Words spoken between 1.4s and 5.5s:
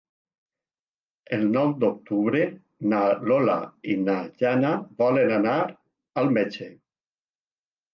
nou d'octubre na Lola i na Jana volen